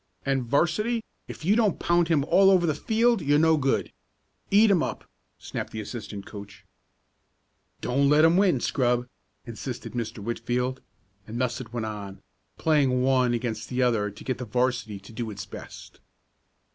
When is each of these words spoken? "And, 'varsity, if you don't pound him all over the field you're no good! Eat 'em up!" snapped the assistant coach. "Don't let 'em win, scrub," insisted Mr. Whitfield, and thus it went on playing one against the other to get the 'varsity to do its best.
"And, 0.25 0.45
'varsity, 0.47 1.03
if 1.27 1.45
you 1.45 1.55
don't 1.55 1.77
pound 1.79 2.07
him 2.07 2.23
all 2.25 2.49
over 2.49 2.65
the 2.65 2.73
field 2.73 3.21
you're 3.21 3.37
no 3.37 3.55
good! 3.55 3.91
Eat 4.49 4.71
'em 4.71 4.81
up!" 4.81 5.07
snapped 5.37 5.69
the 5.71 5.79
assistant 5.79 6.25
coach. 6.25 6.65
"Don't 7.81 8.09
let 8.09 8.25
'em 8.25 8.35
win, 8.35 8.61
scrub," 8.61 9.05
insisted 9.45 9.93
Mr. 9.93 10.17
Whitfield, 10.17 10.81
and 11.27 11.39
thus 11.39 11.61
it 11.61 11.71
went 11.71 11.85
on 11.85 12.19
playing 12.57 13.03
one 13.03 13.35
against 13.35 13.69
the 13.69 13.83
other 13.83 14.09
to 14.09 14.23
get 14.23 14.39
the 14.39 14.45
'varsity 14.45 14.99
to 14.99 15.11
do 15.13 15.29
its 15.29 15.45
best. 15.45 15.99